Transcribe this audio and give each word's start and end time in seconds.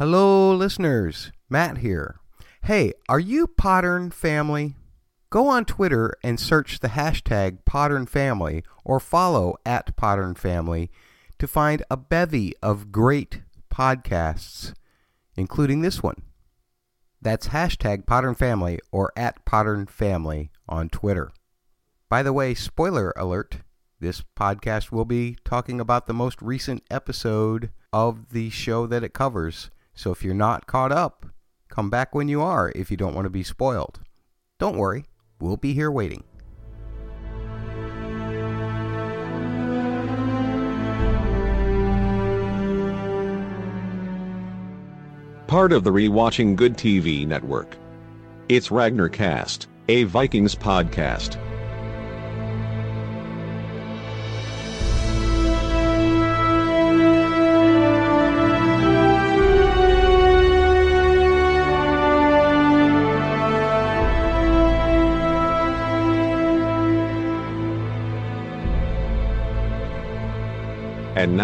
Hello, 0.00 0.54
listeners. 0.54 1.30
Matt 1.50 1.76
here. 1.76 2.20
Hey, 2.62 2.94
are 3.10 3.20
you 3.20 3.46
Pottern 3.46 4.10
family? 4.10 4.74
Go 5.28 5.46
on 5.46 5.66
Twitter 5.66 6.14
and 6.24 6.40
search 6.40 6.80
the 6.80 6.88
hashtag 6.88 7.66
Pottern 7.66 8.06
Family 8.06 8.64
or 8.82 8.98
follow 8.98 9.56
at 9.66 9.94
Pottern 9.98 10.36
Family 10.36 10.90
to 11.38 11.46
find 11.46 11.82
a 11.90 11.98
bevy 11.98 12.54
of 12.62 12.90
great 12.90 13.42
podcasts, 13.70 14.72
including 15.36 15.82
this 15.82 16.02
one. 16.02 16.22
That's 17.20 17.48
hashtag 17.48 18.06
Pottern 18.06 18.36
Family 18.36 18.78
or 18.90 19.12
at 19.18 19.44
Pottern 19.44 19.84
Family 19.84 20.50
on 20.66 20.88
Twitter. 20.88 21.30
By 22.08 22.22
the 22.22 22.32
way, 22.32 22.54
spoiler 22.54 23.12
alert 23.18 23.58
this 24.00 24.24
podcast 24.34 24.90
will 24.90 25.04
be 25.04 25.36
talking 25.44 25.78
about 25.78 26.06
the 26.06 26.14
most 26.14 26.40
recent 26.40 26.84
episode 26.90 27.68
of 27.92 28.30
the 28.30 28.48
show 28.48 28.86
that 28.86 29.04
it 29.04 29.12
covers. 29.12 29.70
So 29.94 30.10
if 30.10 30.24
you're 30.24 30.34
not 30.34 30.66
caught 30.66 30.92
up, 30.92 31.26
come 31.68 31.90
back 31.90 32.14
when 32.14 32.28
you 32.28 32.40
are 32.40 32.72
if 32.74 32.90
you 32.90 32.96
don't 32.96 33.14
want 33.14 33.26
to 33.26 33.30
be 33.30 33.42
spoiled. 33.42 34.00
Don't 34.58 34.76
worry, 34.76 35.04
we'll 35.40 35.56
be 35.56 35.72
here 35.72 35.90
waiting. 35.90 36.24
Part 45.46 45.72
of 45.72 45.82
the 45.82 45.90
Rewatching 45.90 46.54
Good 46.54 46.76
TV 46.76 47.26
network. 47.26 47.76
It's 48.48 48.68
Ragnarcast, 48.68 49.66
a 49.88 50.04
Vikings 50.04 50.54
podcast. 50.54 51.36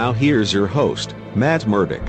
Now 0.07 0.13
here's 0.13 0.53
your 0.53 0.69
host, 0.69 1.17
Matt 1.35 1.67
Murdock. 1.67 2.01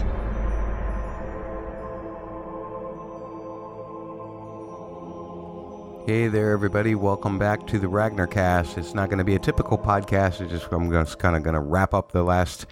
Hey 6.06 6.28
there, 6.28 6.52
everybody. 6.52 6.94
Welcome 6.94 7.39
back 7.39 7.66
to 7.66 7.80
the 7.80 7.88
Ragnarcast. 7.88 8.78
It's 8.78 8.94
not 8.94 9.09
going 9.09 9.17
to 9.17 9.23
be 9.23 9.34
a 9.34 9.39
typical 9.39 9.80
podcast. 9.80 10.42
It's 10.42 10.52
just 10.52 10.72
I'm 10.72 10.92
just 10.92 11.17
kind 11.17 11.36
of 11.36 11.42
going 11.42 11.56
to 11.56 11.59
wrap 11.59 11.95
up 11.95 12.12
the 12.12 12.22
last 12.22 12.67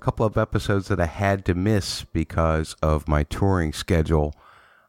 couple 0.00 0.26
of 0.26 0.36
episodes 0.36 0.88
that 0.88 0.98
I 0.98 1.06
had 1.06 1.44
to 1.44 1.54
miss 1.54 2.02
because 2.06 2.74
of 2.82 3.06
my 3.06 3.22
touring 3.22 3.72
schedule. 3.72 4.34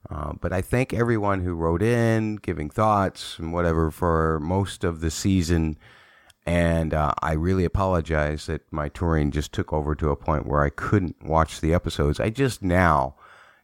Uh, 0.10 0.34
but 0.34 0.52
I 0.52 0.62
thank 0.62 0.96
everyone 0.96 1.42
who 1.42 1.54
wrote 1.54 1.84
in, 1.84 2.38
giving 2.38 2.72
thoughts 2.72 3.38
and 3.38 3.54
whatever 3.54 3.92
for 3.92 4.40
most 4.40 4.84
of 4.84 5.02
the 5.02 5.12
season. 5.12 5.78
And 6.46 6.94
uh, 6.94 7.14
I 7.22 7.34
really 7.34 7.66
apologize 7.66 8.46
that 8.46 8.72
my 8.72 8.90
touring 8.90 9.32
just 9.32 9.52
took 9.52 9.74
over 9.74 9.96
to 9.96 10.12
a 10.12 10.16
point 10.16 10.46
where 10.46 10.64
I 10.64 10.70
couldn't 10.70 11.16
watch 11.24 11.60
the 11.60 11.74
episodes. 11.74 12.20
I 12.20 12.30
just 12.30 12.62
now 12.62 13.16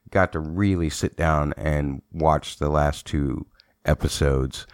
got 0.10 0.32
to 0.32 0.40
really 0.40 0.90
sit 0.90 1.16
down 1.16 1.54
and 1.58 2.02
watch 2.12 2.58
the 2.58 2.70
last 2.70 3.06
two 3.06 3.46
episodes. 3.86 4.66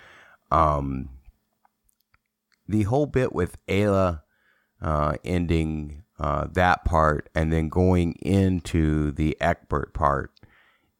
Um, 0.51 1.09
the 2.67 2.83
whole 2.83 3.07
bit 3.07 3.33
with 3.33 3.57
Aelle 3.67 4.21
uh, 4.81 5.13
ending 5.25 6.03
uh, 6.19 6.47
that 6.53 6.85
part 6.85 7.29
and 7.35 7.51
then 7.51 7.69
going 7.69 8.13
into 8.13 9.11
the 9.11 9.37
Egbert 9.39 9.93
part 9.93 10.31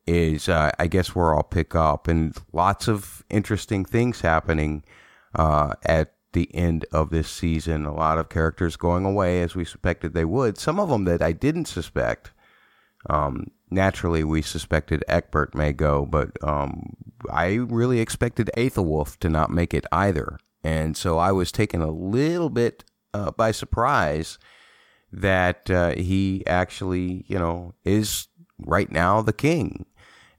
is, 0.06 0.48
uh, 0.48 0.72
I 0.80 0.88
guess, 0.88 1.16
where 1.16 1.36
I'll 1.36 1.44
pick 1.44 1.76
up. 1.76 2.08
And 2.08 2.36
lots 2.54 2.88
of 2.88 3.24
interesting 3.30 3.84
things 3.84 4.22
happening 4.22 4.84
uh, 5.36 5.74
at 5.84 6.14
the 6.38 6.54
end 6.54 6.86
of 6.92 7.10
this 7.10 7.28
season. 7.28 7.86
A 7.86 7.94
lot 7.94 8.20
of 8.20 8.30
characters 8.30 8.76
going 8.76 9.06
away 9.06 9.42
as 9.42 9.56
we 9.56 9.66
suspected 9.66 10.14
they 10.14 10.24
would. 10.24 10.60
Some 10.60 10.80
of 10.80 10.90
them 10.90 11.06
that 11.06 11.22
I 11.22 11.32
didn't 11.32 11.66
suspect. 11.66 12.32
Um, 13.10 13.48
naturally, 13.72 14.24
we 14.24 14.44
suspected 14.44 15.04
Egbert 15.08 15.56
may 15.56 15.74
go, 15.74 16.06
but 16.06 16.32
um, 16.44 16.96
I 17.32 17.56
really 17.56 18.00
expected 18.00 18.52
Aethelwulf 18.56 19.18
to 19.18 19.30
not 19.30 19.50
make 19.50 19.74
it 19.74 19.86
either. 19.92 20.38
And 20.64 20.96
so 20.96 21.18
I 21.18 21.32
was 21.32 21.52
taken 21.52 21.82
a 21.82 21.90
little 21.90 22.52
bit 22.52 22.84
uh, 23.16 23.32
by 23.32 23.52
surprise 23.52 24.38
that 25.12 25.72
uh, 25.72 25.96
he 25.96 26.46
actually, 26.46 27.26
you 27.28 27.40
know, 27.40 27.74
is 27.84 28.28
right 28.60 28.92
now 28.92 29.24
the 29.24 29.34
king. 29.34 29.88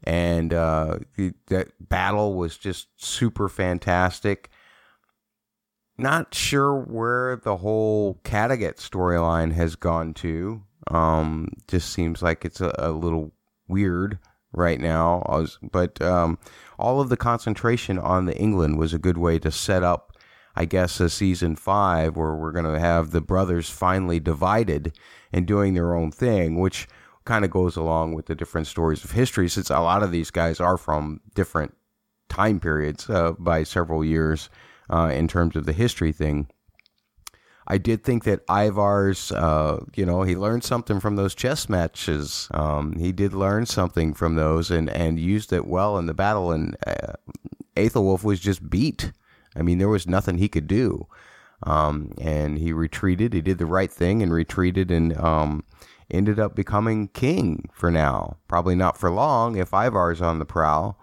And 0.05 0.55
uh, 0.55 0.99
that 1.49 1.73
battle 1.81 2.35
was 2.35 2.57
just 2.57 2.87
super 2.97 3.49
fantastic. 3.49 4.49
Not 5.99 6.33
sure 6.33 6.79
where 6.79 7.37
the 7.37 7.57
whole 7.57 8.21
Kattegat 8.23 8.77
storyline 8.77 9.53
has 9.53 9.75
gone 9.75 10.15
to. 10.15 10.63
Um, 10.87 11.49
just 11.67 11.93
seems 11.93 12.23
like 12.23 12.45
it's 12.45 12.61
a, 12.61 12.73
a 12.79 12.93
little 12.93 13.33
weird 13.67 14.21
right 14.53 14.81
now. 14.81 15.27
Was, 15.29 15.59
but 15.61 16.01
um, 16.01 16.39
all 16.79 17.01
of 17.01 17.09
the 17.09 17.17
concentration 17.17 17.99
on 17.99 18.27
the 18.27 18.37
England 18.39 18.79
was 18.79 18.95
a 18.95 18.99
good 18.99 19.19
way 19.19 19.41
to 19.41 19.51
set 19.51 19.83
up, 19.83 20.17
I 20.55 20.67
guess, 20.67 21.01
a 21.01 21.11
season 21.11 21.57
five 21.57 22.17
where 22.17 22.35
we're 22.35 22.53
going 22.53 22.73
to 22.73 22.79
have 22.79 23.11
the 23.11 23.21
brothers 23.21 23.69
finally 23.69 24.21
divided 24.21 24.97
and 25.33 25.47
doing 25.47 25.75
their 25.75 25.97
own 25.97 26.13
thing, 26.13 26.61
which 26.61 26.87
kind 27.25 27.45
of 27.45 27.51
goes 27.51 27.77
along 27.77 28.15
with 28.15 28.27
the 28.27 28.37
different 28.37 28.69
stories 28.69 29.03
of 29.05 29.11
history, 29.11 29.49
since 29.49 29.69
a 29.69 29.81
lot 29.81 30.05
of 30.05 30.13
these 30.13 30.31
guys 30.31 30.61
are 30.61 30.79
from 30.79 31.21
different 31.35 31.75
time 32.29 32.61
periods 32.61 33.11
uh, 33.11 33.33
by 33.33 33.65
several 33.65 34.05
years 34.05 34.49
uh, 34.91 35.11
in 35.13 35.29
terms 35.29 35.57
of 35.57 35.67
the 35.67 35.73
history 35.73 36.13
thing. 36.13 36.49
I 37.71 37.77
did 37.77 38.03
think 38.03 38.25
that 38.25 38.41
Ivar's, 38.49 39.31
uh, 39.31 39.85
you 39.95 40.07
know, 40.07 40.23
he 40.23 40.35
learned 40.35 40.65
something 40.65 41.01
from 41.01 41.17
those 41.17 41.35
chess 41.35 41.69
matches. 41.69 42.49
Um, 42.53 42.95
he 42.99 43.13
did 43.13 43.35
learn 43.35 43.67
something 43.67 44.15
from 44.15 44.37
those 44.37 44.71
and, 44.71 44.89
and 44.89 45.21
used 45.21 45.53
it 45.53 45.67
well 45.67 45.99
in 45.99 46.07
the 46.07 46.15
battle. 46.15 46.51
And 46.51 46.77
uh, 46.87 47.13
Aethelwulf 47.77 48.25
was 48.25 48.41
just 48.41 48.71
beat. 48.71 49.13
I 49.55 49.61
mean, 49.61 49.77
there 49.77 49.89
was 49.91 50.07
nothing 50.07 50.39
he 50.39 50.49
could 50.49 50.67
do. 50.67 51.09
Um, 51.63 52.13
and 52.19 52.57
he 52.59 52.73
retreated. 52.73 53.35
He 53.35 53.43
did 53.43 53.59
the 53.59 53.67
right 53.67 53.93
thing 53.93 54.23
and 54.23 54.33
retreated 54.33 54.91
and 54.91 55.15
um, 55.19 55.65
ended 56.11 56.39
up 56.39 56.55
becoming 56.57 57.09
king 57.09 57.69
for 57.75 57.91
now. 57.91 58.39
Probably 58.49 58.77
not 58.77 58.97
for 58.97 59.11
long 59.11 59.57
if 59.57 59.75
Ivar's 59.75 60.23
on 60.23 60.39
the 60.39 60.47
prowl. 60.47 60.99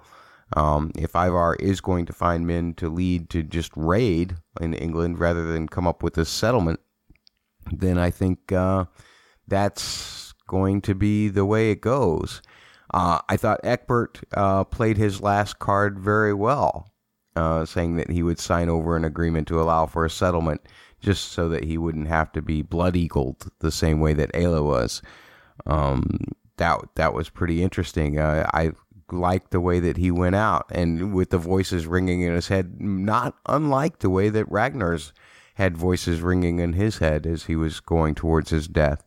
Um, 0.56 0.92
if 0.98 1.16
Ivar 1.16 1.56
is 1.56 1.82
going 1.82 2.06
to 2.06 2.14
find 2.14 2.48
men 2.48 2.74
to 2.76 2.90
lead 2.90 3.30
to 3.32 3.44
just 3.44 3.72
raid 3.76 4.38
in 4.62 4.74
England 4.74 5.20
rather 5.20 5.52
than 5.52 5.68
come 5.68 5.86
up 5.86 6.02
with 6.02 6.18
a 6.18 6.26
settlement, 6.26 6.80
then 7.72 7.98
I 7.98 8.10
think 8.10 8.52
uh, 8.52 8.86
that's 9.48 10.34
going 10.48 10.82
to 10.82 10.96
be 10.96 11.28
the 11.28 11.46
way 11.46 11.72
it 11.72 11.82
goes. 11.82 12.42
Uh, 12.94 13.20
I 13.28 13.36
thought 13.36 13.60
Egbert 13.64 14.22
uh, 14.34 14.64
played 14.64 14.98
his 14.98 15.22
last 15.22 15.60
card 15.60 16.00
very 16.00 16.34
well, 16.34 16.92
uh, 17.36 17.66
saying 17.66 17.98
that 17.98 18.10
he 18.10 18.24
would 18.24 18.40
sign 18.40 18.70
over 18.70 18.96
an 18.96 19.04
agreement 19.04 19.48
to 19.50 19.60
allow 19.60 19.86
for 19.88 20.06
a 20.06 20.10
settlement 20.10 20.62
just 21.02 21.34
so 21.34 21.50
that 21.50 21.66
he 21.66 21.78
wouldn't 21.78 22.08
have 22.08 22.32
to 22.32 22.42
be 22.42 22.62
blood 22.62 22.96
eagled 22.96 23.52
the 23.60 23.72
same 23.72 24.00
way 24.00 24.14
that 24.14 24.32
Aelle 24.34 24.64
was. 24.64 25.02
Um, 25.66 26.20
that 26.58 26.80
that 26.96 27.14
was 27.14 27.30
pretty 27.30 27.62
interesting. 27.62 28.18
Uh, 28.18 28.50
I 28.54 28.72
liked 29.12 29.52
the 29.52 29.62
way 29.62 29.80
that 29.80 29.98
he 29.98 30.12
went 30.12 30.36
out 30.36 30.66
and 30.72 31.14
with 31.14 31.30
the 31.30 31.38
voices 31.38 31.86
ringing 31.86 32.22
in 32.22 32.34
his 32.34 32.48
head, 32.48 32.82
not 32.82 33.36
unlike 33.46 34.00
the 34.00 34.10
way 34.10 34.30
that 34.30 34.52
Ragnar's 34.52 35.14
had 35.56 35.78
voices 35.78 36.22
ringing 36.22 36.60
in 36.60 36.74
his 36.74 36.98
head 36.98 37.26
as 37.26 37.44
he 37.44 37.56
was 37.56 37.80
going 37.80 38.16
towards 38.16 38.50
his 38.50 38.68
death. 38.68 39.04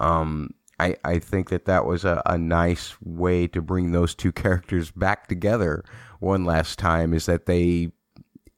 Um, 0.00 0.54
I, 0.80 0.96
I 1.04 1.18
think 1.18 1.50
that 1.50 1.64
that 1.64 1.84
was 1.84 2.04
a, 2.04 2.22
a 2.24 2.38
nice 2.38 2.96
way 3.02 3.48
to 3.48 3.60
bring 3.60 3.92
those 3.92 4.14
two 4.14 4.32
characters 4.44 4.90
back 4.90 5.26
together 5.26 5.84
one 6.20 6.44
last 6.44 6.78
time 6.78 7.12
is 7.12 7.26
that 7.26 7.46
they 7.46 7.92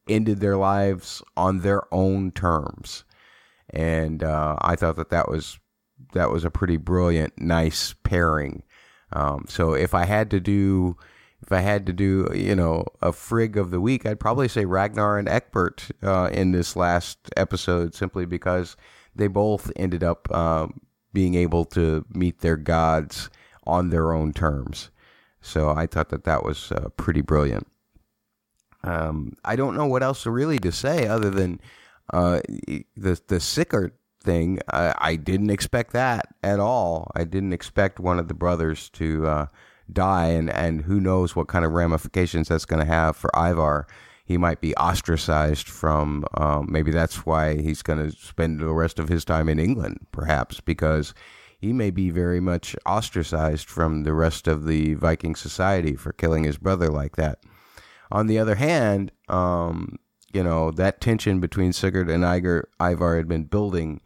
ended 0.08 0.40
their 0.40 0.56
lives 0.56 1.22
on 1.36 1.60
their 1.60 1.82
own 1.92 2.32
terms. 2.32 3.04
And 3.70 4.22
uh, 4.22 4.56
I 4.60 4.76
thought 4.76 4.96
that 4.96 5.10
that 5.10 5.28
was 5.28 5.58
that 6.14 6.30
was 6.30 6.44
a 6.44 6.50
pretty 6.50 6.76
brilliant, 6.76 7.40
nice 7.40 7.94
pairing. 8.02 8.62
Um, 9.12 9.44
so 9.48 9.74
if 9.74 9.94
I 9.94 10.04
had 10.04 10.30
to 10.30 10.40
do, 10.40 10.96
if 11.42 11.52
I 11.52 11.60
had 11.60 11.86
to 11.86 11.92
do, 11.92 12.28
you 12.34 12.54
know, 12.54 12.84
a 13.00 13.12
frig 13.12 13.56
of 13.56 13.70
the 13.70 13.80
week, 13.80 14.06
I'd 14.06 14.20
probably 14.20 14.48
say 14.48 14.64
Ragnar 14.64 15.18
and 15.18 15.28
Egbert 15.28 15.88
uh, 16.02 16.30
in 16.32 16.52
this 16.52 16.76
last 16.76 17.18
episode, 17.36 17.94
simply 17.94 18.26
because 18.26 18.76
they 19.14 19.26
both 19.26 19.72
ended 19.76 20.04
up 20.04 20.30
um, 20.34 20.80
being 21.12 21.34
able 21.34 21.64
to 21.66 22.04
meet 22.10 22.40
their 22.40 22.56
gods 22.56 23.30
on 23.64 23.90
their 23.90 24.12
own 24.12 24.32
terms. 24.32 24.90
So 25.40 25.70
I 25.70 25.86
thought 25.86 26.10
that 26.10 26.24
that 26.24 26.44
was 26.44 26.70
uh, 26.70 26.88
pretty 26.96 27.22
brilliant. 27.22 27.66
Um, 28.82 29.34
I 29.44 29.56
don't 29.56 29.76
know 29.76 29.86
what 29.86 30.02
else 30.02 30.26
really 30.26 30.58
to 30.60 30.72
say 30.72 31.06
other 31.06 31.30
than 31.30 31.60
uh, 32.12 32.40
the 32.96 33.20
the 33.26 33.40
Sigurd 33.40 33.92
thing, 34.22 34.60
I, 34.72 34.94
I 34.98 35.16
didn't 35.16 35.50
expect 35.50 35.92
that 35.92 36.26
at 36.42 36.60
all. 36.60 37.10
I 37.14 37.24
didn't 37.24 37.52
expect 37.52 37.98
one 37.98 38.18
of 38.18 38.28
the 38.28 38.34
brothers 38.34 38.88
to 38.90 39.26
uh, 39.26 39.46
die, 39.92 40.28
and, 40.28 40.50
and 40.50 40.82
who 40.82 41.00
knows 41.00 41.34
what 41.34 41.48
kind 41.48 41.64
of 41.64 41.72
ramifications 41.72 42.48
that's 42.48 42.64
going 42.64 42.80
to 42.80 42.92
have 42.92 43.16
for 43.16 43.30
Ivar. 43.34 43.86
He 44.24 44.36
might 44.36 44.60
be 44.60 44.76
ostracized 44.76 45.68
from, 45.68 46.24
um, 46.34 46.68
maybe 46.70 46.92
that's 46.92 47.26
why 47.26 47.60
he's 47.60 47.82
going 47.82 47.98
to 47.98 48.16
spend 48.16 48.60
the 48.60 48.68
rest 48.68 48.98
of 48.98 49.08
his 49.08 49.24
time 49.24 49.48
in 49.48 49.58
England, 49.58 50.06
perhaps, 50.12 50.60
because 50.60 51.14
he 51.58 51.72
may 51.72 51.90
be 51.90 52.10
very 52.10 52.40
much 52.40 52.76
ostracized 52.86 53.68
from 53.68 54.04
the 54.04 54.14
rest 54.14 54.46
of 54.46 54.66
the 54.66 54.94
Viking 54.94 55.34
society 55.34 55.96
for 55.96 56.12
killing 56.12 56.44
his 56.44 56.58
brother 56.58 56.88
like 56.88 57.16
that. 57.16 57.40
On 58.12 58.28
the 58.28 58.38
other 58.38 58.54
hand, 58.54 59.12
um, 59.28 59.98
you 60.32 60.42
know, 60.42 60.70
that 60.70 61.00
tension 61.00 61.40
between 61.40 61.72
Sigurd 61.72 62.08
and 62.08 62.24
Igar, 62.24 62.64
Ivar 62.80 63.16
had 63.16 63.28
been 63.28 63.44
building 63.44 64.00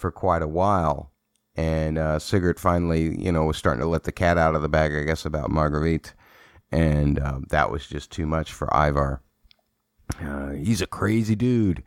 for 0.00 0.10
quite 0.10 0.42
a 0.42 0.48
while. 0.48 1.12
And 1.56 1.98
uh, 1.98 2.18
Sigurd 2.18 2.58
finally, 2.58 3.22
you 3.22 3.30
know, 3.30 3.44
was 3.44 3.56
starting 3.56 3.82
to 3.82 3.88
let 3.88 4.04
the 4.04 4.12
cat 4.12 4.38
out 4.38 4.54
of 4.54 4.62
the 4.62 4.68
bag, 4.68 4.94
I 4.96 5.02
guess, 5.02 5.24
about 5.24 5.50
Margrethe. 5.50 6.12
And 6.72 7.18
uh, 7.18 7.40
that 7.50 7.70
was 7.70 7.86
just 7.86 8.10
too 8.10 8.26
much 8.26 8.52
for 8.52 8.68
Ivar. 8.74 9.22
Uh, 10.22 10.50
he's 10.50 10.80
a 10.80 10.86
crazy 10.86 11.34
dude. 11.34 11.82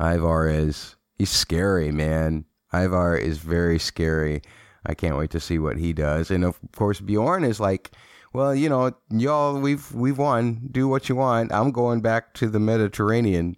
Ivar 0.00 0.48
is. 0.48 0.96
He's 1.18 1.30
scary, 1.30 1.92
man. 1.92 2.44
Ivar 2.72 3.16
is 3.16 3.38
very 3.38 3.78
scary. 3.78 4.42
I 4.86 4.94
can't 4.94 5.16
wait 5.16 5.30
to 5.30 5.40
see 5.40 5.58
what 5.58 5.76
he 5.76 5.92
does. 5.92 6.30
And 6.30 6.44
of 6.44 6.58
course, 6.74 7.00
Bjorn 7.00 7.44
is 7.44 7.60
like, 7.60 7.92
well, 8.32 8.54
you 8.54 8.68
know, 8.68 8.92
y'all, 9.10 9.60
we've 9.60 9.92
we've 9.92 10.18
won. 10.18 10.68
Do 10.70 10.88
what 10.88 11.08
you 11.08 11.16
want. 11.16 11.52
I'm 11.52 11.70
going 11.70 12.00
back 12.00 12.34
to 12.34 12.48
the 12.48 12.58
Mediterranean. 12.58 13.56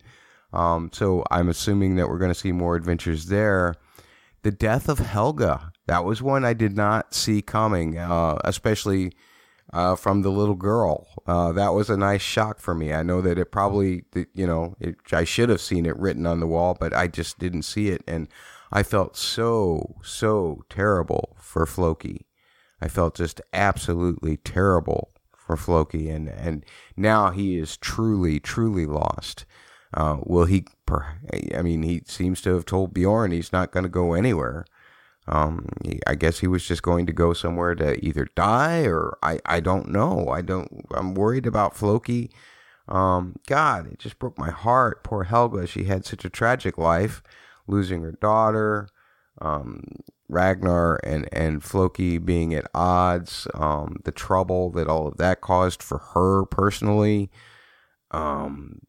Um, 0.52 0.90
so 0.92 1.24
I'm 1.30 1.48
assuming 1.48 1.96
that 1.96 2.08
we're 2.08 2.18
going 2.18 2.32
to 2.32 2.38
see 2.38 2.52
more 2.52 2.76
adventures 2.76 3.26
there. 3.26 3.74
The 4.44 4.52
death 4.52 4.90
of 4.90 4.98
Helga. 4.98 5.72
That 5.86 6.04
was 6.04 6.20
one 6.20 6.44
I 6.44 6.52
did 6.52 6.76
not 6.76 7.14
see 7.14 7.40
coming, 7.40 7.96
uh, 7.96 8.36
especially 8.44 9.12
uh, 9.72 9.96
from 9.96 10.20
the 10.20 10.30
little 10.30 10.54
girl. 10.54 11.08
Uh, 11.26 11.52
that 11.52 11.72
was 11.72 11.88
a 11.88 11.96
nice 11.96 12.20
shock 12.20 12.60
for 12.60 12.74
me. 12.74 12.92
I 12.92 13.02
know 13.02 13.22
that 13.22 13.38
it 13.38 13.50
probably, 13.50 14.04
you 14.34 14.46
know, 14.46 14.76
it, 14.78 14.96
I 15.12 15.24
should 15.24 15.48
have 15.48 15.62
seen 15.62 15.86
it 15.86 15.98
written 15.98 16.26
on 16.26 16.40
the 16.40 16.46
wall, 16.46 16.76
but 16.78 16.92
I 16.92 17.08
just 17.08 17.38
didn't 17.38 17.62
see 17.62 17.88
it. 17.88 18.02
And 18.06 18.28
I 18.70 18.82
felt 18.82 19.16
so, 19.16 19.96
so 20.02 20.62
terrible 20.68 21.38
for 21.40 21.64
Floki. 21.64 22.26
I 22.82 22.88
felt 22.88 23.16
just 23.16 23.40
absolutely 23.54 24.36
terrible 24.36 25.14
for 25.34 25.56
Floki, 25.56 26.10
and 26.10 26.28
and 26.28 26.66
now 26.98 27.30
he 27.30 27.56
is 27.56 27.78
truly, 27.78 28.40
truly 28.40 28.84
lost. 28.84 29.46
Uh, 29.94 30.18
will 30.24 30.44
he? 30.44 30.64
I 31.56 31.62
mean, 31.62 31.82
he 31.82 32.02
seems 32.06 32.40
to 32.42 32.54
have 32.54 32.66
told 32.66 32.92
Bjorn 32.92 33.30
he's 33.30 33.52
not 33.52 33.70
going 33.70 33.84
to 33.84 33.88
go 33.88 34.14
anywhere. 34.14 34.64
Um, 35.26 35.68
he, 35.82 36.00
I 36.06 36.16
guess 36.16 36.40
he 36.40 36.46
was 36.46 36.66
just 36.66 36.82
going 36.82 37.06
to 37.06 37.12
go 37.12 37.32
somewhere 37.32 37.74
to 37.76 38.04
either 38.04 38.28
die 38.34 38.82
or 38.82 39.16
I, 39.22 39.38
I 39.46 39.60
don't 39.60 39.88
know. 39.88 40.28
I 40.28 40.42
don't. 40.42 40.84
I'm 40.92 41.14
worried 41.14 41.46
about 41.46 41.76
Floki. 41.76 42.30
Um, 42.88 43.36
God, 43.46 43.90
it 43.90 43.98
just 43.98 44.18
broke 44.18 44.38
my 44.38 44.50
heart. 44.50 45.02
Poor 45.04 45.24
Helga. 45.24 45.66
She 45.66 45.84
had 45.84 46.04
such 46.04 46.24
a 46.24 46.30
tragic 46.30 46.76
life 46.76 47.22
losing 47.66 48.02
her 48.02 48.12
daughter, 48.12 48.88
um, 49.40 49.82
Ragnar 50.28 51.00
and, 51.04 51.28
and 51.32 51.62
Floki 51.62 52.18
being 52.18 52.54
at 52.54 52.66
odds, 52.74 53.46
um, 53.54 53.96
the 54.04 54.12
trouble 54.12 54.70
that 54.72 54.88
all 54.88 55.06
of 55.06 55.16
that 55.18 55.40
caused 55.40 55.82
for 55.82 55.98
her 55.98 56.44
personally, 56.44 57.30
um, 58.10 58.80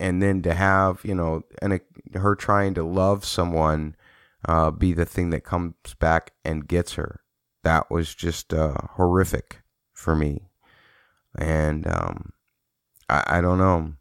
and 0.00 0.22
then 0.22 0.42
to 0.42 0.54
have, 0.54 1.00
you 1.04 1.14
know, 1.14 1.42
and 1.60 1.80
her 2.14 2.34
trying 2.34 2.74
to 2.74 2.84
love 2.84 3.24
someone 3.24 3.96
uh, 4.46 4.70
be 4.70 4.92
the 4.92 5.04
thing 5.04 5.30
that 5.30 5.44
comes 5.44 5.74
back 5.98 6.32
and 6.44 6.68
gets 6.68 6.94
her. 6.94 7.20
That 7.64 7.90
was 7.90 8.14
just 8.14 8.54
uh, 8.54 8.74
horrific 8.92 9.62
for 9.92 10.14
me. 10.14 10.48
And 11.36 11.86
um, 11.86 12.32
I, 13.08 13.24
I 13.26 13.40
don't 13.40 13.58
know. 13.58 13.94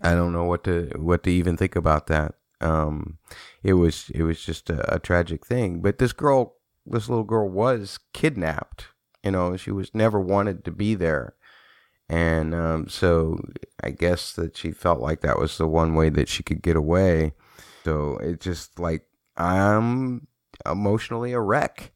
I 0.00 0.14
don't 0.14 0.32
know 0.32 0.44
what 0.44 0.64
to 0.64 0.90
what 0.96 1.24
to 1.24 1.30
even 1.30 1.56
think 1.56 1.76
about 1.76 2.06
that. 2.06 2.34
Um, 2.60 3.18
it 3.62 3.74
was 3.74 4.10
it 4.14 4.22
was 4.22 4.42
just 4.42 4.70
a, 4.70 4.94
a 4.94 4.98
tragic 4.98 5.44
thing. 5.44 5.80
But 5.80 5.98
this 5.98 6.12
girl, 6.12 6.56
this 6.86 7.08
little 7.08 7.24
girl, 7.24 7.48
was 7.48 7.98
kidnapped. 8.14 8.88
You 9.22 9.32
know, 9.32 9.56
she 9.56 9.70
was 9.70 9.94
never 9.94 10.18
wanted 10.18 10.64
to 10.64 10.70
be 10.70 10.94
there, 10.94 11.34
and 12.10 12.56
um, 12.56 12.88
so 12.88 13.38
I 13.84 13.90
guess 13.90 14.32
that 14.32 14.56
she 14.56 14.72
felt 14.72 15.00
like 15.00 15.20
that 15.20 15.38
was 15.38 15.56
the 15.56 15.68
one 15.68 15.94
way 15.94 16.08
that 16.10 16.28
she 16.28 16.42
could 16.42 16.60
get 16.60 16.74
away. 16.74 17.34
So 17.84 18.16
it 18.16 18.40
just 18.40 18.80
like 18.80 19.06
I'm 19.36 20.26
emotionally 20.66 21.32
a 21.32 21.40
wreck. 21.40 21.92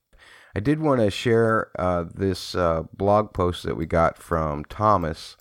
I 0.54 0.60
did 0.60 0.78
want 0.78 1.00
to 1.00 1.10
share 1.10 1.72
uh, 1.76 2.04
this 2.14 2.54
uh, 2.54 2.84
blog 2.96 3.34
post 3.34 3.64
that 3.64 3.76
we 3.76 3.86
got 3.86 4.16
from 4.16 4.64
Thomas, 4.66 5.36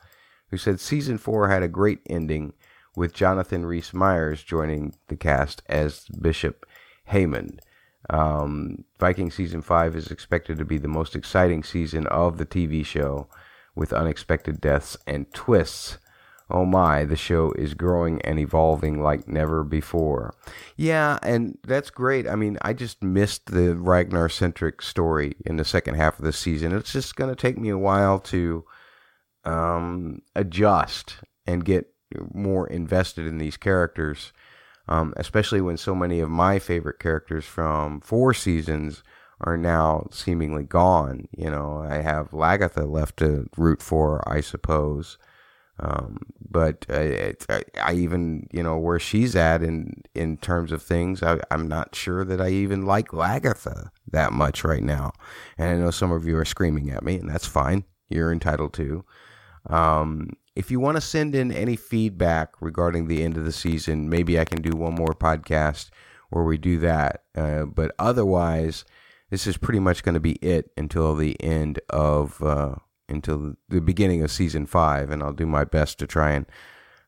who 0.49 0.57
said 0.57 0.79
season 0.79 1.19
four 1.19 1.49
had 1.49 1.61
a 1.61 1.67
great 1.67 1.99
ending 2.09 2.53
with 2.95 3.13
Jonathan 3.13 3.67
Rhys 3.67 3.93
Meyers 3.93 4.41
joining 4.41 4.95
the 5.07 5.15
cast 5.15 5.61
as 5.69 6.07
Bishop 6.19 6.65
Heahmund. 7.11 7.59
Um, 8.09 8.85
Viking 8.99 9.29
season 9.29 9.61
five 9.61 9.95
is 9.95 10.07
expected 10.07 10.57
to 10.57 10.65
be 10.65 10.79
the 10.79 10.87
most 10.87 11.15
exciting 11.15 11.63
season 11.63 12.07
of 12.07 12.39
the 12.39 12.45
TV 12.45 12.83
show, 12.83 13.29
with 13.75 13.93
unexpected 13.93 14.61
deaths 14.61 14.97
and 15.07 15.31
twists. 15.33 15.97
Oh 16.49 16.65
my, 16.65 17.05
the 17.05 17.15
show 17.15 17.51
is 17.53 17.73
growing 17.73 18.21
and 18.21 18.37
evolving 18.37 19.01
like 19.01 19.27
never 19.27 19.63
before. 19.63 20.35
Yeah, 20.75 21.17
and 21.23 21.57
that's 21.65 21.89
great. 21.89 22.27
I 22.27 22.35
mean, 22.35 22.57
I 22.61 22.73
just 22.73 23.01
missed 23.01 23.47
the 23.47 23.75
Ragnar 23.75 24.29
centric 24.29 24.81
story 24.81 25.35
in 25.45 25.55
the 25.57 25.65
second 25.65 25.95
half 25.95 26.19
of 26.19 26.25
the 26.25 26.33
season. 26.33 26.73
It's 26.73 26.91
just 26.91 27.15
going 27.15 27.29
to 27.29 27.35
take 27.35 27.57
me 27.57 27.69
a 27.69 27.77
while 27.77 28.19
to 28.19 28.65
um, 29.45 30.21
adjust 30.35 31.15
and 31.47 31.65
get 31.65 31.87
more 32.33 32.67
invested 32.67 33.25
in 33.25 33.37
these 33.37 33.57
characters, 33.57 34.33
um, 34.87 35.13
especially 35.17 35.61
when 35.61 35.77
so 35.77 35.95
many 35.95 36.19
of 36.19 36.29
my 36.29 36.59
favorite 36.59 36.99
characters 36.99 37.45
from 37.45 38.01
four 38.01 38.33
seasons 38.33 39.01
are 39.43 39.57
now 39.57 40.07
seemingly 40.11 40.63
gone. 40.63 41.27
You 41.35 41.51
know, 41.51 41.85
I 41.87 41.95
have 41.95 42.31
Lagertha 42.31 42.89
left 42.89 43.17
to 43.17 43.49
root 43.57 43.81
for, 43.81 44.27
I 44.27 44.41
suppose. 44.41 45.17
Um, 45.79 46.19
but 46.39 46.85
I, 46.89 47.33
I, 47.49 47.63
I, 47.81 47.93
even, 47.93 48.47
you 48.51 48.61
know, 48.61 48.77
where 48.77 48.99
she's 48.99 49.35
at 49.35 49.63
in 49.63 50.03
in 50.13 50.37
terms 50.37 50.71
of 50.71 50.83
things, 50.83 51.23
I, 51.23 51.39
am 51.49 51.67
not 51.67 51.95
sure 51.95 52.23
that 52.23 52.39
I 52.39 52.49
even 52.49 52.85
like 52.85 53.09
Lagertha 53.09 53.89
that 54.11 54.31
much 54.33 54.63
right 54.63 54.83
now. 54.83 55.13
And 55.57 55.69
I 55.69 55.75
know 55.75 55.91
some 55.91 56.11
of 56.11 56.25
you 56.25 56.37
are 56.37 56.45
screaming 56.45 56.91
at 56.91 57.03
me, 57.03 57.17
and 57.17 57.29
that's 57.29 57.47
fine. 57.47 57.85
You're 58.07 58.31
entitled 58.31 58.73
to. 58.73 59.03
Um, 59.67 60.29
if 60.55 60.69
you 60.69 60.79
want 60.79 60.97
to 60.97 61.01
send 61.01 61.33
in 61.33 61.51
any 61.51 61.75
feedback 61.75 62.53
regarding 62.61 63.07
the 63.07 63.23
end 63.23 63.37
of 63.37 63.45
the 63.45 63.51
season, 63.51 64.09
maybe 64.09 64.39
I 64.39 64.45
can 64.45 64.61
do 64.61 64.77
one 64.77 64.93
more 64.93 65.15
podcast 65.15 65.89
where 66.29 66.43
we 66.43 66.57
do 66.57 66.77
that. 66.79 67.23
Uh, 67.35 67.65
but 67.65 67.95
otherwise, 67.97 68.85
this 69.33 69.47
is 69.47 69.57
pretty 69.57 69.79
much 69.79 70.03
going 70.03 70.13
to 70.13 70.19
be 70.19 70.33
it 70.43 70.69
until 70.77 71.15
the 71.15 71.35
end 71.41 71.79
of 71.89 72.39
uh, 72.43 72.75
until 73.09 73.55
the 73.67 73.81
beginning 73.81 74.21
of 74.21 74.29
season 74.29 74.67
five, 74.67 75.09
and 75.09 75.23
I'll 75.23 75.33
do 75.33 75.47
my 75.47 75.63
best 75.63 75.97
to 75.99 76.05
try 76.05 76.33
and 76.33 76.45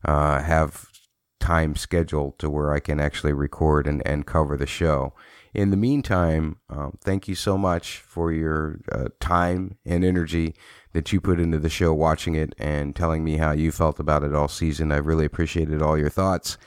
uh, 0.04 0.42
have 0.42 0.90
time 1.40 1.76
scheduled 1.76 2.40
to 2.40 2.50
where 2.50 2.74
I 2.74 2.80
can 2.80 3.00
actually 3.00 3.34
record 3.34 3.86
and, 3.86 4.02
and 4.08 4.26
cover 4.26 4.58
the 4.58 4.66
show. 4.66 5.14
In 5.54 5.70
the 5.70 5.78
meantime, 5.78 6.58
um, 6.68 6.98
thank 7.00 7.28
you 7.28 7.36
so 7.36 7.60
much 7.60 8.00
for 8.00 8.32
your 8.32 8.80
uh, 8.92 9.10
time 9.20 9.78
and 9.86 10.04
energy 10.04 10.56
that 10.94 11.14
you 11.14 11.22
put 11.22 11.40
into 11.40 11.60
the 11.60 11.70
show, 11.70 11.94
watching 11.94 12.34
it 12.34 12.56
and 12.58 12.96
telling 12.96 13.24
me 13.24 13.38
how 13.38 13.52
you 13.52 13.72
felt 13.72 14.00
about 14.00 14.24
it 14.24 14.34
all 14.34 14.48
season. 14.48 14.92
I 14.92 14.98
really 14.98 15.26
appreciated 15.26 15.80
all 15.80 15.96
your 15.96 16.10
thoughts. 16.10 16.58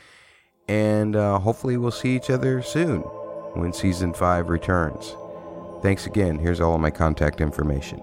And 0.68 1.16
uh, 1.16 1.40
hopefully, 1.40 1.76
we'll 1.76 1.90
see 1.90 2.14
each 2.14 2.30
other 2.30 2.62
soon 2.62 3.00
when 3.00 3.72
season 3.72 4.14
five 4.14 4.50
returns. 4.50 5.16
Thanks 5.82 6.06
again. 6.06 6.38
Here's 6.38 6.61
all 6.61 6.75
of 6.75 6.80
my 6.80 6.90
contact 6.90 7.40
information. 7.40 8.00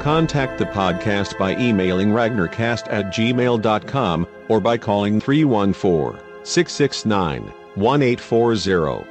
Contact 0.00 0.58
the 0.58 0.66
podcast 0.66 1.38
by 1.38 1.56
emailing 1.58 2.08
ragnarcast 2.08 2.90
at 2.90 3.06
gmail.com 3.06 4.26
or 4.48 4.60
by 4.60 4.76
calling 4.78 5.20
314 5.20 6.18
669 6.44 7.42
1840. 7.74 9.06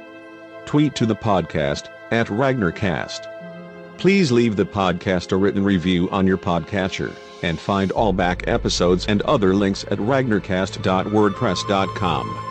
Tweet 0.66 0.94
to 0.96 1.06
the 1.06 1.14
podcast 1.14 1.88
at 2.10 2.26
Ragnarcast. 2.26 3.28
Please 3.98 4.32
leave 4.32 4.56
the 4.56 4.64
podcast 4.64 5.30
a 5.30 5.36
written 5.36 5.62
review 5.62 6.10
on 6.10 6.26
your 6.26 6.38
podcatcher, 6.38 7.14
and 7.42 7.60
find 7.60 7.92
all 7.92 8.12
back 8.12 8.48
episodes 8.48 9.06
and 9.06 9.22
other 9.22 9.54
links 9.54 9.84
at 9.90 9.98
ragnarcast.wordpress.com. 9.98 12.49